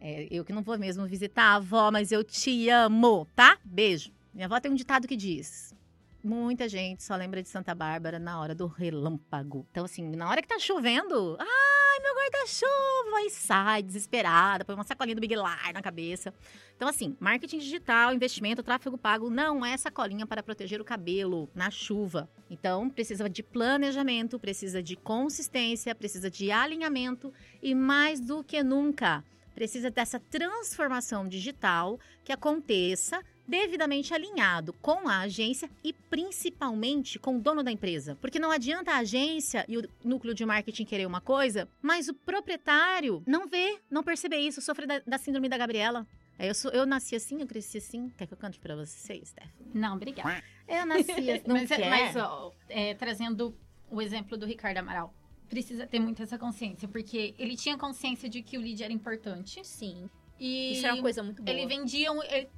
[0.00, 3.58] É, eu que não vou mesmo visitar a avó, mas eu te amo, tá?
[3.64, 4.12] Beijo.
[4.34, 5.74] Minha avó tem um ditado que diz:
[6.24, 9.66] Muita gente só lembra de Santa Bárbara na hora do relâmpago.
[9.72, 14.84] Então, assim, na hora que tá chovendo, ai, meu guarda-chuva, aí sai desesperada, põe uma
[14.84, 16.32] sacolinha do Big Lar na cabeça.
[16.76, 21.72] Então, assim, marketing digital, investimento, tráfego pago não é sacolinha para proteger o cabelo na
[21.72, 22.30] chuva.
[22.48, 29.24] Então, precisa de planejamento, precisa de consistência, precisa de alinhamento e mais do que nunca,
[29.56, 37.40] precisa dessa transformação digital que aconteça devidamente alinhado com a agência e principalmente com o
[37.40, 38.16] dono da empresa.
[38.20, 42.14] Porque não adianta a agência e o núcleo de marketing querer uma coisa, mas o
[42.14, 46.06] proprietário não vê, não perceber isso, sofre da, da síndrome da Gabriela.
[46.38, 48.08] É, Eu, sou, eu nasci assim, eu cresci assim.
[48.16, 49.50] Quer que eu cante pra vocês, Steph?
[49.74, 50.42] Não, obrigada.
[50.66, 51.42] Eu nasci assim.
[51.46, 51.90] Não mas, quer?
[51.90, 53.54] mas, ó, é, trazendo
[53.90, 55.14] o exemplo do Ricardo Amaral,
[55.48, 59.62] precisa ter muito essa consciência, porque ele tinha consciência de que o lead era importante.
[59.64, 60.08] Sim.
[60.40, 61.56] E Isso é uma coisa muito boa.
[61.56, 62.48] ele vendia, ele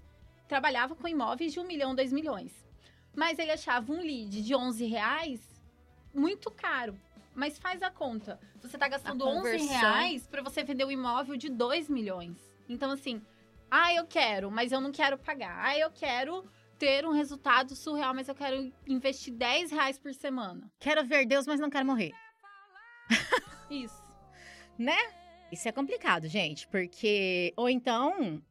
[0.48, 2.52] trabalhava com imóveis de um milhão, dois milhões.
[3.14, 5.40] Mas ele achava um lead de 11 reais
[6.12, 6.98] muito caro.
[7.34, 8.38] Mas faz a conta.
[8.60, 9.68] Você tá gastando 11 conversão.
[9.68, 12.38] reais pra você vender um imóvel de 2 milhões.
[12.68, 13.20] Então, assim,
[13.70, 15.58] ah, eu quero, mas eu não quero pagar.
[15.64, 16.44] Ah, eu quero
[16.78, 20.70] ter um resultado surreal, mas eu quero investir 10 reais por semana.
[20.78, 22.12] Quero ver Deus, mas não quero morrer.
[23.70, 24.02] Isso.
[24.78, 24.96] Né?
[25.50, 27.52] Isso é complicado, gente, porque.
[27.56, 28.42] Ou então.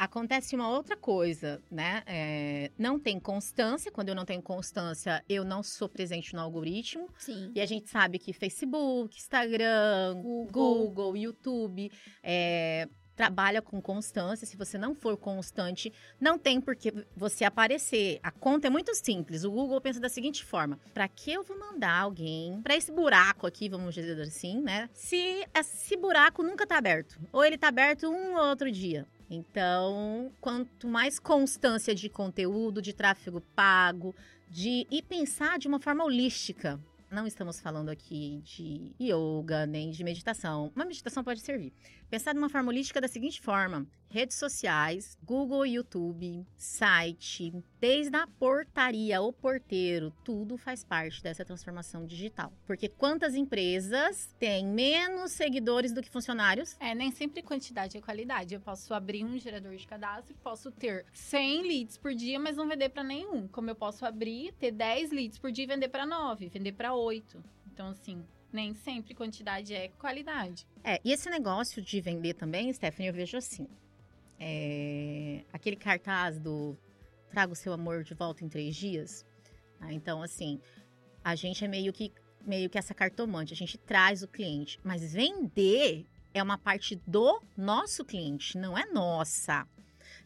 [0.00, 2.02] Acontece uma outra coisa, né?
[2.06, 3.92] É, não tem constância.
[3.92, 7.06] Quando eu não tenho constância, eu não sou presente no algoritmo.
[7.18, 7.52] Sim.
[7.54, 14.46] E a gente sabe que Facebook, Instagram, Google, YouTube é, trabalha com constância.
[14.46, 18.20] Se você não for constante, não tem por que você aparecer.
[18.22, 19.44] A conta é muito simples.
[19.44, 23.46] O Google pensa da seguinte forma: para que eu vou mandar alguém para esse buraco
[23.46, 24.88] aqui, vamos dizer assim, né?
[24.94, 29.06] Se esse buraco nunca tá aberto, ou ele tá aberto um ou outro dia.
[29.30, 34.12] Então, quanto mais constância de conteúdo, de tráfego pago,
[34.48, 40.02] de e pensar de uma forma holística, não estamos falando aqui de yoga nem de
[40.02, 40.72] meditação.
[40.74, 41.72] Uma meditação pode servir.
[42.10, 49.22] Pensar uma forma holística da seguinte forma: redes sociais, Google, YouTube, site, desde a portaria,
[49.22, 52.52] o porteiro, tudo faz parte dessa transformação digital.
[52.66, 56.76] Porque quantas empresas têm menos seguidores do que funcionários?
[56.80, 58.56] É, nem sempre quantidade é qualidade.
[58.56, 62.66] Eu posso abrir um gerador de cadastro posso ter 100 leads por dia, mas não
[62.66, 63.46] vender para nenhum.
[63.46, 66.92] Como eu posso abrir, ter 10 leads por dia e vender para 9, vender para
[66.92, 67.40] 8.
[67.72, 70.66] Então, assim, nem sempre quantidade é qualidade.
[70.84, 73.66] É, e esse negócio de vender também, Stephanie, eu vejo assim.
[74.38, 76.76] é, aquele cartaz do
[77.30, 79.24] traga o seu amor de volta em três dias.
[79.80, 80.60] Ah, então, assim,
[81.22, 82.12] a gente é meio que,
[82.44, 84.80] meio que essa cartomante, a gente traz o cliente.
[84.82, 89.66] Mas vender é uma parte do nosso cliente, não é nossa.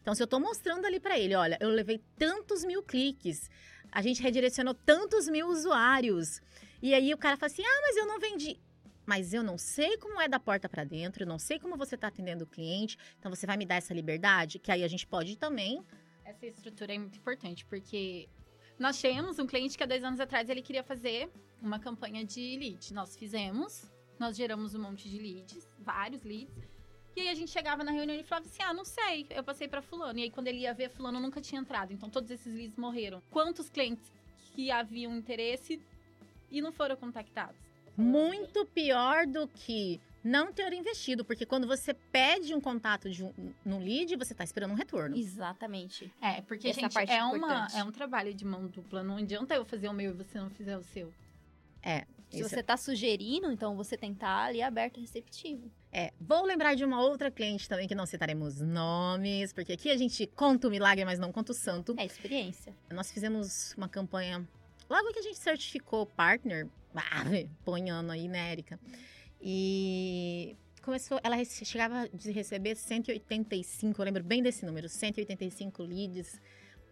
[0.01, 3.49] Então, se eu tô mostrando ali para ele, olha, eu levei tantos mil cliques,
[3.91, 6.41] a gente redirecionou tantos mil usuários.
[6.85, 8.59] E aí o cara fala assim: ah, mas eu não vendi.
[9.07, 11.97] Mas eu não sei como é da porta para dentro, eu não sei como você
[11.97, 15.07] tá atendendo o cliente, então você vai me dar essa liberdade, que aí a gente
[15.07, 15.83] pode também.
[16.23, 18.29] Essa estrutura é muito importante, porque
[18.77, 21.27] nós tínhamos um cliente que há dois anos atrás ele queria fazer
[21.59, 22.93] uma campanha de lead.
[22.93, 26.69] Nós fizemos, nós geramos um monte de leads, vários leads.
[27.15, 29.67] E aí a gente chegava na reunião e falava assim: ah, não sei, eu passei
[29.67, 30.19] para fulano.
[30.19, 31.91] E aí quando ele ia ver, fulano nunca tinha entrado.
[31.91, 33.23] Então todos esses leads morreram.
[33.31, 34.11] Quantos clientes
[34.53, 35.81] que haviam interesse
[36.57, 37.55] e não foram contactados?
[37.97, 43.31] Muito pior do que não ter investido, porque quando você pede um contato de um,
[43.63, 45.15] no lead, você tá esperando um retorno.
[45.15, 46.11] Exatamente.
[46.21, 47.77] É, porque, Essa gente, parte é, uma, importante.
[47.77, 49.03] é um trabalho de mão dupla.
[49.03, 51.13] Não adianta eu fazer o meu e você não fizer o seu.
[52.29, 55.71] Se Isso você tá sugerindo, então você tem que estar ali aberto e receptivo.
[55.91, 59.97] É, vou lembrar de uma outra cliente também que não citaremos nomes, porque aqui a
[59.97, 61.95] gente conta o milagre, mas não conta o santo.
[61.97, 62.73] É experiência.
[62.91, 64.45] Nós fizemos uma campanha
[64.89, 67.23] logo que a gente certificou partner, ah,
[67.63, 68.79] põe ano aí, né, Erika?
[69.41, 76.39] E começou, ela chegava de receber 185, eu lembro bem desse número, 185 leads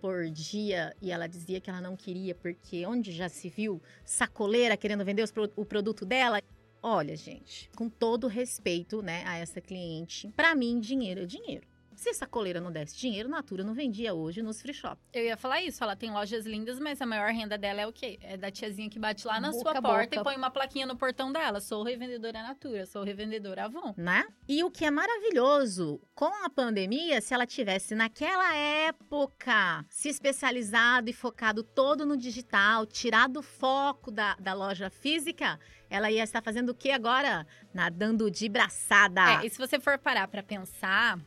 [0.01, 4.75] por dia, e ela dizia que ela não queria, porque onde já se viu sacoleira
[4.75, 6.41] querendo vender os o produto dela?
[6.81, 11.72] Olha, gente, com todo respeito, né, a essa cliente, pra mim, dinheiro é dinheiro.
[11.95, 14.99] Se essa coleira não desse dinheiro, Natura não vendia hoje nos free shop.
[15.13, 17.93] Eu ia falar isso, ela tem lojas lindas, mas a maior renda dela é o
[17.93, 18.17] quê?
[18.21, 20.15] É da tiazinha que bate lá na Boca sua porta boca.
[20.15, 21.59] e põe uma plaquinha no portão dela.
[21.61, 23.93] Sou revendedora Natura, sou revendedora Avon.
[23.97, 24.25] né?
[24.47, 31.09] E o que é maravilhoso, com a pandemia, se ela tivesse naquela época se especializado
[31.09, 36.41] e focado todo no digital, tirado o foco da, da loja física, ela ia estar
[36.41, 37.45] fazendo o que agora?
[37.73, 39.41] Nadando de braçada.
[39.43, 41.19] É, e se você for parar pra pensar,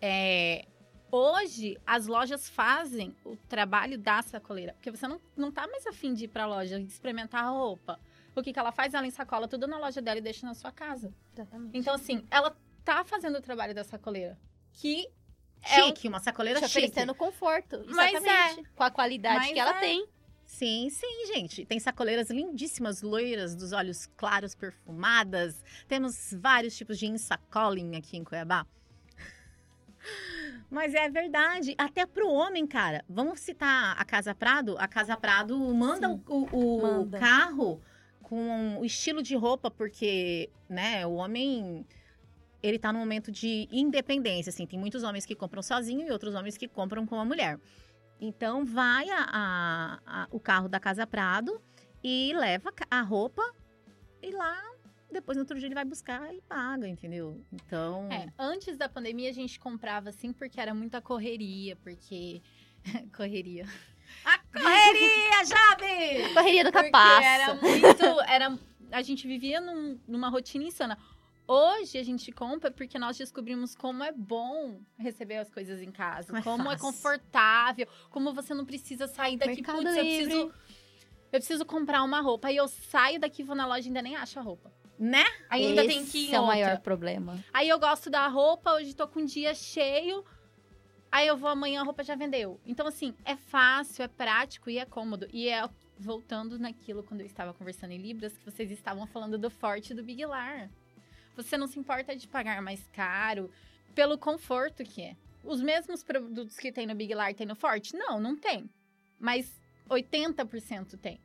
[0.00, 0.66] é,
[1.10, 4.72] hoje as lojas fazem o trabalho da sacoleira.
[4.74, 7.98] Porque você não, não tá mais afim de ir pra loja e experimentar a roupa.
[8.34, 8.92] O que, que ela faz?
[8.92, 11.12] Ela ensacola tudo na loja dela e deixa na sua casa.
[11.34, 11.78] Exatamente.
[11.78, 12.54] Então, assim, ela
[12.84, 14.38] tá fazendo o trabalho da sacoleira.
[14.74, 15.08] Que
[15.62, 16.78] é um- Chique, uma sacoleira Te chique.
[16.86, 17.82] oferecendo conforto.
[17.88, 18.16] Mas é.
[18.18, 18.68] Exatamente.
[18.76, 19.80] Com a qualidade Mas que ela é.
[19.80, 20.06] tem.
[20.44, 21.64] Sim, sim, gente.
[21.64, 25.64] Tem sacoleiras lindíssimas, loiras, dos olhos claros, perfumadas.
[25.88, 28.64] Temos vários tipos de insacoling aqui em Cuiabá.
[30.70, 31.74] Mas é verdade.
[31.78, 33.04] Até pro homem, cara.
[33.08, 34.76] Vamos citar a Casa Prado?
[34.78, 36.22] A Casa Prado manda Sim.
[36.28, 37.18] o, o- Manda.
[37.18, 37.80] carro
[38.22, 41.86] com o estilo de roupa, porque, né, o homem.
[42.62, 44.66] Ele tá num momento de independência, assim.
[44.66, 47.60] Tem muitos homens que compram sozinho e outros homens que compram com a mulher.
[48.20, 51.60] Então, vai a- a- a- o carro da Casa Prado
[52.02, 53.42] e leva a roupa
[54.22, 54.58] e lá,
[55.10, 57.40] depois no outro dia ele vai buscar e paga, entendeu?
[57.52, 62.42] Então, É, antes da pandemia a gente comprava assim porque era muita correria, porque.
[63.16, 63.66] correria.
[64.24, 66.34] a correria, Jabe!
[66.34, 67.24] Correria do Porque capaz.
[67.24, 68.20] era muito.
[68.28, 68.58] Era,
[68.92, 70.98] a gente vivia num- numa rotina insana.
[71.48, 76.26] Hoje a gente compra porque nós descobrimos como é bom receber as coisas em casa,
[76.26, 79.56] Como é como é confortável, como você não precisa sair daqui.
[79.62, 82.48] Mercado Putz, eu preciso, eu preciso comprar uma roupa.
[82.48, 84.72] Aí eu saio daqui, vou na loja e ainda nem acho a roupa.
[84.98, 85.24] Né?
[85.50, 86.56] Aí ainda Esse tem que ir é o outra.
[86.56, 87.44] maior problema.
[87.52, 90.24] Aí eu gosto da roupa, hoje tô com um dia cheio.
[91.12, 92.60] Aí eu vou amanhã, a roupa já vendeu.
[92.66, 95.28] Então, assim, é fácil, é prático e é cômodo.
[95.32, 99.50] E é voltando naquilo quando eu estava conversando em Libras, que vocês estavam falando do
[99.50, 100.70] forte do Big Lar.
[101.36, 103.50] Você não se importa de pagar mais caro
[103.94, 105.16] pelo conforto que é.
[105.44, 107.96] Os mesmos produtos que tem no Big Lar tem no Forte?
[107.96, 108.68] Não, não tem.
[109.18, 111.20] Mas 80% tem.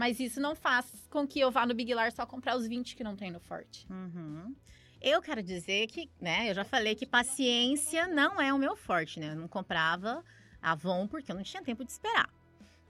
[0.00, 2.96] Mas isso não faz com que eu vá no Big Lar só comprar os 20
[2.96, 3.86] que não tem no Forte.
[3.90, 4.56] Uhum.
[4.98, 9.20] Eu quero dizer que, né, eu já falei que paciência não é o meu forte,
[9.20, 9.32] né?
[9.32, 10.24] Eu não comprava
[10.62, 12.30] Avon porque eu não tinha tempo de esperar.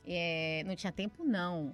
[0.06, 1.72] É, não tinha tempo, não.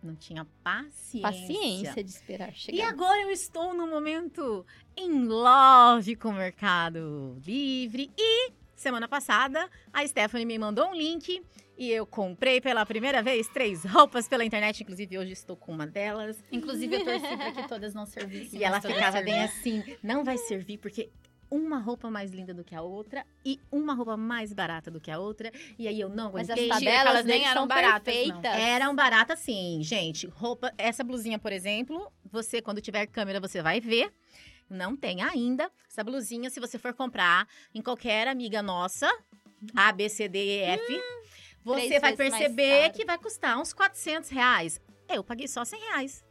[0.00, 1.22] Não tinha paciência.
[1.22, 2.88] Paciência de esperar E chegar.
[2.88, 4.64] agora eu estou no momento
[4.96, 8.12] em love com o Mercado Livre.
[8.16, 11.42] E semana passada a Stephanie me mandou um link
[11.78, 14.82] e eu comprei pela primeira vez três roupas pela internet.
[14.82, 16.36] Inclusive, hoje estou com uma delas.
[16.50, 18.58] Inclusive, eu torci pra que todas não servissem.
[18.58, 21.08] E ela mas ficava bem assim: não vai servir porque
[21.50, 25.10] uma roupa mais linda do que a outra e uma roupa mais barata do que
[25.10, 25.50] a outra.
[25.78, 26.70] E aí eu não Mas aguentei.
[26.70, 28.24] as Mentira, que tabelas elas nem eram baratas, não.
[28.40, 28.60] perfeitas.
[28.60, 30.26] Eram baratas sim, gente.
[30.26, 34.12] Roupa, essa blusinha, por exemplo, você quando tiver câmera você vai ver.
[34.68, 35.70] Não tem ainda.
[35.88, 39.10] Essa blusinha, se você for comprar em qualquer amiga nossa,
[39.74, 41.00] A, B, C, D, E, F,
[41.74, 44.80] você vai perceber que vai custar uns 400 reais.
[45.08, 46.24] Eu paguei só 100 reais.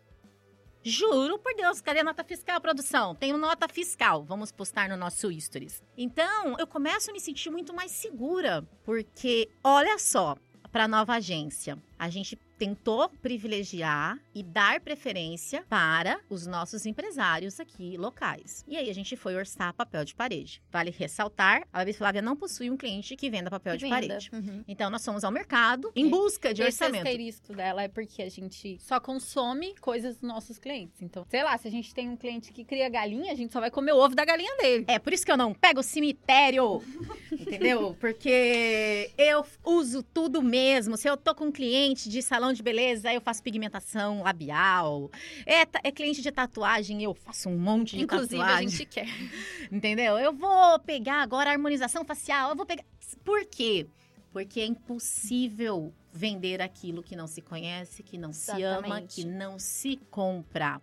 [0.84, 3.14] Juro por Deus, cadê a nota fiscal, produção?
[3.14, 5.84] Tem nota fiscal, vamos postar no nosso stories.
[5.98, 10.38] Então, eu começo a me sentir muito mais segura, porque olha só,
[10.72, 17.60] para a nova agência, a gente tentou privilegiar e dar preferência para os nossos empresários
[17.60, 18.66] aqui locais.
[18.68, 20.62] E aí a gente foi orçar papel de parede.
[20.72, 23.96] Vale ressaltar, a Baby Flávia não possui um cliente que venda papel de Venda.
[23.96, 24.30] parede.
[24.34, 24.64] Uhum.
[24.68, 27.06] Então nós fomos ao mercado em busca de Esse orçamento.
[27.06, 31.02] asterisco dela é porque a gente só consome coisas dos nossos clientes.
[31.02, 33.60] Então, sei lá, se a gente tem um cliente que cria galinha, a gente só
[33.60, 34.86] vai comer o ovo da galinha dele.
[34.88, 36.82] É por isso que eu não pego o cemitério,
[37.32, 37.96] entendeu?
[38.00, 40.98] Porque eu uso tudo mesmo.
[40.98, 45.12] Se eu tô com um cliente de salão de beleza, eu faço pigmentação labial.
[45.46, 48.70] É, é cliente de tatuagem, eu faço um monte de Inclusive, a tatuagem.
[48.70, 49.08] gente quer.
[49.72, 50.18] Entendeu?
[50.18, 52.84] Eu vou pegar agora a harmonização facial, eu vou pegar.
[53.24, 53.88] Por quê?
[54.32, 59.16] Porque é impossível vender aquilo que não se conhece, que não se ama, Exatamente.
[59.16, 60.82] que não se compra.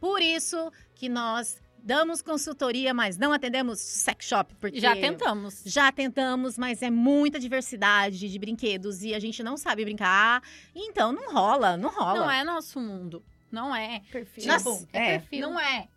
[0.00, 5.62] Por isso que nós damos consultoria, mas não atendemos sex shop, porque Já tentamos.
[5.64, 10.42] já tentamos, mas é muita diversidade de brinquedos e a gente não sabe brincar.
[10.74, 12.18] Então não rola, não rola.
[12.18, 13.24] Não é nosso mundo.
[13.52, 14.02] Não é.
[14.10, 14.56] Perfil.
[14.58, 15.18] Tipo, é.
[15.18, 15.40] perfil.
[15.48, 15.88] Não é.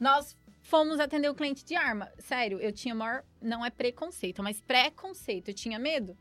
[0.00, 2.10] Nós fomos atender o cliente de arma.
[2.18, 3.22] Sério, eu tinha maior.
[3.40, 5.48] Não é preconceito, mas preconceito.
[5.48, 6.18] Eu tinha medo.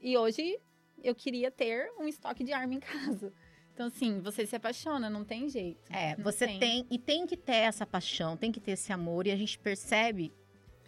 [0.00, 0.58] E hoje
[1.02, 3.32] eu queria ter um estoque de arma em casa.
[3.74, 5.80] Então, assim, você se apaixona, não tem jeito.
[5.90, 6.58] É, você tem.
[6.58, 9.58] tem e tem que ter essa paixão, tem que ter esse amor e a gente
[9.58, 10.32] percebe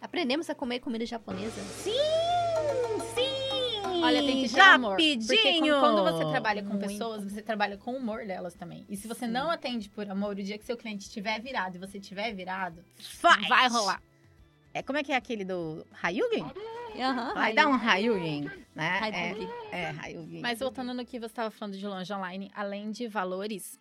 [0.05, 1.59] Aprendemos a comer comida japonesa.
[1.81, 1.91] Sim,
[3.15, 4.03] sim!
[4.03, 4.97] Olha, tem que ter amor.
[4.97, 5.79] Porque Rapidinho!
[5.79, 6.87] quando você trabalha com Muito.
[6.87, 8.85] pessoas, você trabalha com o humor delas também.
[8.87, 11.79] E se você não atende por amor, o dia que seu cliente estiver virado e
[11.79, 13.47] você estiver virado, Fight!
[13.49, 13.99] vai rolar.
[14.75, 16.45] É, como é que é aquele do Hayugen?
[17.01, 17.33] Aham.
[17.33, 18.99] Vai dar um Hayugen, né?
[19.01, 19.49] Hayugen.
[19.71, 20.41] É, é Hayugen.
[20.41, 23.79] Mas voltando no que você estava falando de loja online, além de valores,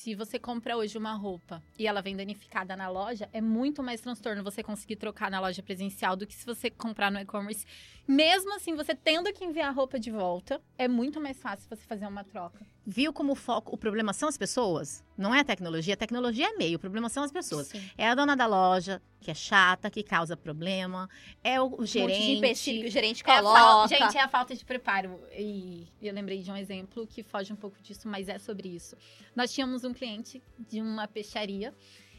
[0.00, 4.00] se você compra hoje uma roupa e ela vem danificada na loja, é muito mais
[4.00, 7.66] transtorno você conseguir trocar na loja presencial do que se você comprar no e-commerce.
[8.08, 11.84] Mesmo assim, você tendo que enviar a roupa de volta, é muito mais fácil você
[11.84, 12.64] fazer uma troca.
[12.86, 15.04] Viu como o foco, o problema são as pessoas?
[15.20, 17.66] Não é a tecnologia, a tecnologia é meio, o problema são as pessoas.
[17.68, 17.82] Sim.
[17.98, 21.10] É a dona da loja, que é chata, que causa problema.
[21.44, 22.30] É o, o Um monte de gerente.
[22.38, 23.60] empecilho que o gerente É coloca.
[23.60, 25.20] fal- Gente, é a falta de preparo.
[25.36, 28.96] E eu lembrei de um exemplo que foge um pouco disso, mas é sobre isso.
[29.36, 31.74] Nós tínhamos um cliente de uma peixaria.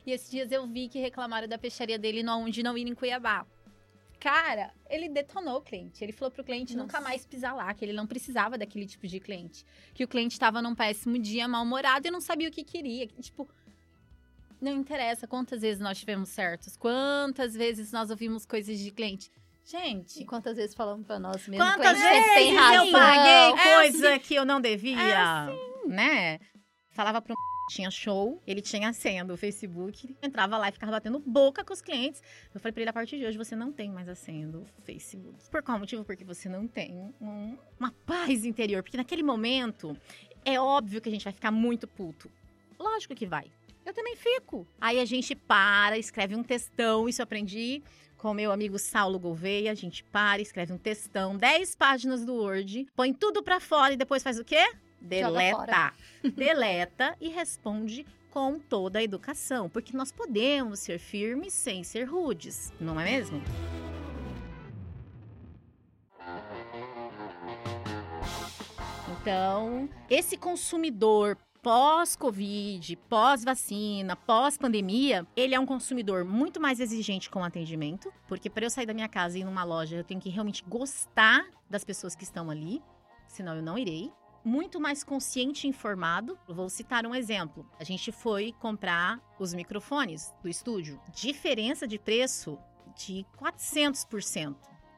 [0.06, 2.94] E esses dias eu vi que reclamaram da peixaria dele no- onde não ir em
[2.94, 3.48] Cuiabá.
[4.22, 6.04] Cara, ele detonou o cliente.
[6.04, 6.84] Ele falou pro cliente Nossa.
[6.86, 9.66] nunca mais pisar lá, que ele não precisava daquele tipo de cliente.
[9.96, 13.08] Que o cliente estava num péssimo dia, mal-humorado e não sabia o que queria.
[13.08, 13.50] Que, Tipo,
[14.62, 19.32] não interessa quantas vezes nós tivemos certos, quantas vezes nós ouvimos coisas de cliente.
[19.66, 21.66] Gente, E quantas vezes falamos pra nós mesmo?
[21.66, 22.86] Quantas sempre tem vezes razão.
[22.86, 26.40] eu paguei É coisa que eu não devia, É né?
[26.92, 27.34] Falava pro
[27.72, 31.74] tinha show, ele tinha a senha do Facebook, entrava lá e ficava batendo boca com
[31.74, 32.22] os clientes.
[32.54, 34.66] Eu falei pra ele, a partir de hoje você não tem mais a senha do
[34.84, 35.50] Facebook.
[35.50, 36.04] Por qual motivo?
[36.04, 38.84] Porque você não tem um- uma paz interior.
[38.84, 39.98] Porque naquele momento,
[40.44, 42.30] é óbvio que a gente vai ficar muito puto.
[42.80, 43.46] Lógico que vai.
[43.86, 44.68] Eu também fico.
[44.80, 47.82] Aí a gente para, escreve um textão, isso eu aprendi
[48.18, 52.86] com meu amigo Saulo Gouveia, a gente para, escreve um textão, 10 páginas do Word,
[52.96, 54.72] põe tudo pra fora e depois faz o quê?
[55.02, 55.94] Deleta.
[56.36, 62.72] Deleta e responde com toda a educação, porque nós podemos ser firmes sem ser rudes,
[62.80, 63.42] não é mesmo?
[69.22, 77.44] Então, esse consumidor pós-Covid, pós-vacina, pós-pandemia, ele é um consumidor muito mais exigente com o
[77.44, 80.30] atendimento, porque para eu sair da minha casa e ir numa loja, eu tenho que
[80.30, 82.82] realmente gostar das pessoas que estão ali,
[83.28, 84.12] senão eu não irei.
[84.44, 86.38] Muito mais consciente e informado.
[86.48, 87.70] Vou citar um exemplo.
[87.80, 91.00] A gente foi comprar os microfones do estúdio.
[91.14, 92.58] Diferença de preço
[92.96, 94.56] de 400%.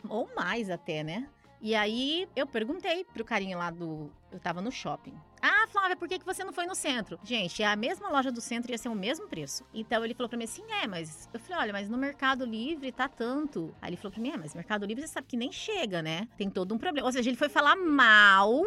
[0.10, 1.30] Ou mais até, né?
[1.62, 4.12] E aí eu perguntei pro carinha lá do.
[4.30, 5.14] Eu tava no shopping.
[5.42, 7.18] Ah, Flávia, por que, que você não foi no centro?
[7.24, 9.66] Gente, é a mesma loja do centro ia ser o mesmo preço.
[9.74, 11.30] Então ele falou pra mim assim: é, mas.
[11.34, 13.74] Eu falei: olha, mas no Mercado Livre tá tanto.
[13.82, 16.28] Aí ele falou pra mim: é, mas Mercado Livre você sabe que nem chega, né?
[16.38, 17.08] Tem todo um problema.
[17.08, 18.62] Ou seja, ele foi falar mal,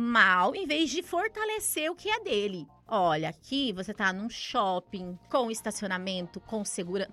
[0.00, 2.66] mal, em vez de fortalecer o que é dele.
[2.88, 7.12] Olha, aqui você tá num shopping, com estacionamento, com segurança.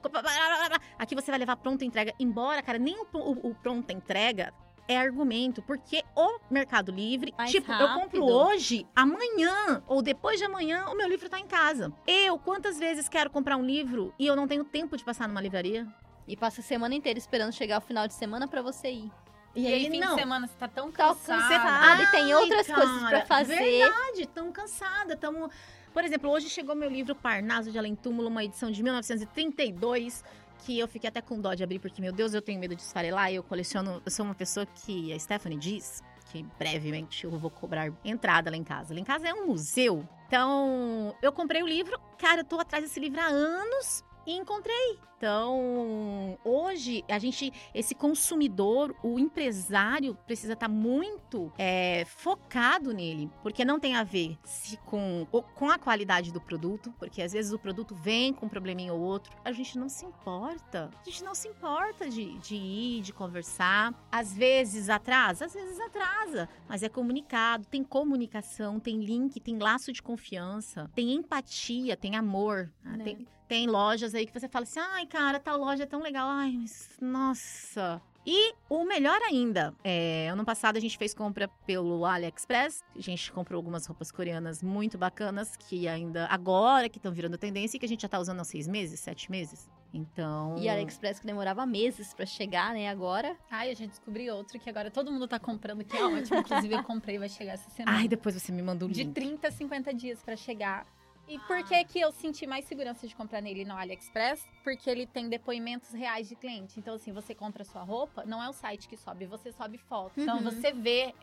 [0.98, 2.14] Aqui você vai levar pronta entrega.
[2.18, 4.54] Embora, cara, nem o, o, o pronta entrega
[4.88, 8.26] é argumento, porque o Mercado Livre, Mais tipo, eu compro rápido.
[8.26, 11.92] hoje, amanhã ou depois de amanhã, o meu livro tá em casa.
[12.08, 15.42] Eu, quantas vezes quero comprar um livro e eu não tenho tempo de passar numa
[15.42, 15.86] livraria?
[16.26, 19.12] E passa a semana inteira esperando chegar o final de semana pra você ir.
[19.56, 23.10] E, aí, fim de semana, você tá tão Tá cansado e tem outras coisas pra
[23.10, 23.58] cara, fazer.
[23.58, 25.50] Verdade, tão cansada, tamo...
[25.94, 30.24] Por exemplo, hoje chegou meu livro Parnaso de Além Túmulo, uma edição de 1932,
[30.60, 32.84] que eu fiquei até com dó de abrir, porque, meu Deus, eu tenho medo de
[32.84, 34.02] esfarelar, e eu coleciono...
[34.06, 38.58] Eu sou uma pessoa que a Stephanie diz que brevemente eu vou cobrar entrada lá
[38.58, 38.94] em casa.
[38.94, 40.08] Lá em casa é um museu.
[40.28, 45.00] Então, eu comprei o livro, cara, eu tô atrás desse livro há anos e encontrei.
[45.18, 53.66] Então, hoje, a gente, esse consumidor, o empresário, precisa estar muito é, focado nele, porque
[53.66, 55.26] não tem a ver se com,
[55.56, 59.00] com a qualidade do produto, porque às vezes o produto vem com um probleminha ou
[59.00, 60.92] outro, a gente não se importa.
[61.02, 63.96] A gente não se importa de, de ir, de conversar.
[64.12, 69.92] Às vezes atrasa, às vezes atrasa, mas é comunicado, tem comunicação, tem link, tem laço
[69.92, 72.72] de confiança, tem empatia, tem amor.
[72.84, 72.98] né?
[72.98, 73.04] Né?
[73.04, 76.28] Tem, tem lojas aí que você fala assim, ai, cara, tal loja é tão legal.
[76.28, 78.02] Ai, mas, nossa.
[78.30, 82.84] E o melhor ainda, é, ano passado a gente fez compra pelo AliExpress.
[82.94, 87.78] A gente comprou algumas roupas coreanas muito bacanas, que ainda, agora que estão virando tendência
[87.78, 89.70] e que a gente já tá usando há seis meses, sete meses.
[89.94, 90.58] Então.
[90.60, 92.90] E a AliExpress que demorava meses pra chegar, né?
[92.90, 93.38] Agora.
[93.50, 96.40] Ai, a gente descobriu outro que agora todo mundo tá comprando, que é ótimo.
[96.40, 97.98] Inclusive, eu comprei, vai chegar essa semana.
[97.98, 99.14] Ai, depois você me manda o de link.
[99.14, 100.86] 30 a 50 dias pra chegar.
[101.28, 104.46] E por que que eu senti mais segurança de comprar nele no AliExpress?
[104.64, 106.80] Porque ele tem depoimentos reais de cliente.
[106.80, 110.14] Então, assim, você compra sua roupa, não é o site que sobe, você sobe foto.
[110.20, 110.44] Então, Uhum.
[110.44, 111.14] você vê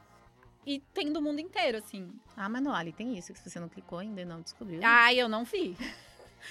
[0.67, 2.13] e tem do mundo inteiro, assim.
[2.37, 4.81] Ah, mas no Ali tem isso, que se você não clicou ainda e não descobriu.
[4.85, 5.75] Ai, eu não vi.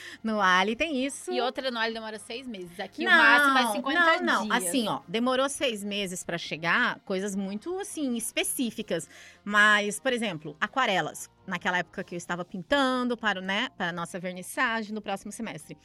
[0.24, 1.32] No Ali tem isso.
[1.32, 2.80] E outra no Ali demora seis meses.
[2.80, 4.22] Aqui não, o máximo é 50 não, dias.
[4.22, 4.52] não.
[4.52, 9.10] Assim, ó, demorou seis meses pra chegar, coisas muito, assim, específicas.
[9.44, 11.30] Mas, por exemplo, aquarelas.
[11.46, 15.78] Naquela época que eu estava pintando para, né, para a nossa vernissagem no próximo semestre.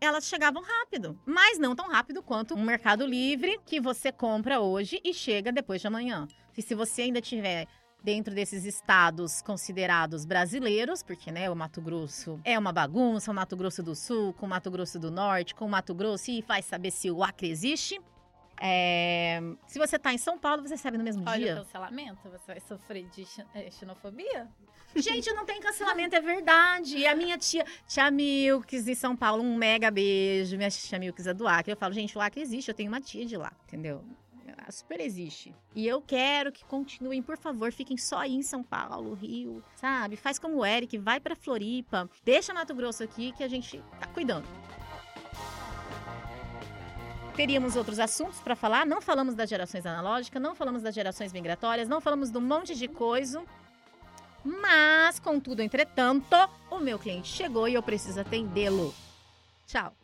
[0.00, 5.00] Elas chegavam rápido, mas não tão rápido quanto um Mercado Livre que você compra hoje
[5.04, 6.26] e chega depois de amanhã.
[6.56, 7.66] E se você ainda tiver
[8.04, 13.56] dentro desses estados considerados brasileiros, porque né, o Mato Grosso é uma bagunça, o Mato
[13.56, 16.60] Grosso do Sul, com o Mato Grosso do Norte, com o Mato Grosso, e vai
[16.62, 17.98] saber se o Acre existe.
[18.60, 21.56] É, Se você tá em São Paulo, você recebe no mesmo Olha o dia.
[21.56, 24.48] cancelamento, você vai sofrer de eh, xenofobia?
[24.94, 26.98] Gente, não tem cancelamento, é verdade.
[26.98, 30.56] E a minha tia, tia Milks em São Paulo, um mega beijo.
[30.56, 31.72] Minha tia Milks é do Acre.
[31.72, 34.04] Eu falo, gente, o Acre existe, eu tenho uma tia de lá, entendeu?
[34.64, 35.54] Ela super existe.
[35.74, 40.16] E eu quero que continuem, por favor, fiquem só aí em São Paulo, Rio, sabe?
[40.16, 44.06] Faz como o Eric, vai pra Floripa, deixa Mato Grosso aqui que a gente tá
[44.06, 44.46] cuidando.
[47.36, 51.86] Teríamos outros assuntos pra falar, não falamos das gerações analógicas, não falamos das gerações migratórias,
[51.86, 53.44] não falamos um monte de coisa.
[54.42, 56.36] Mas, contudo, entretanto,
[56.70, 58.94] o meu cliente chegou e eu preciso atendê-lo.
[59.66, 59.94] Tchau.